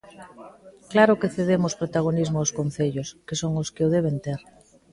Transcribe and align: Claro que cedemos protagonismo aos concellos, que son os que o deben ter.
Claro 0.91 1.13
que 1.19 1.31
cedemos 1.35 1.77
protagonismo 1.81 2.37
aos 2.39 2.53
concellos, 2.59 3.07
que 3.27 3.35
son 3.41 3.51
os 3.61 3.69
que 3.75 3.83
o 3.87 3.93
deben 3.95 4.15
ter. 4.25 4.41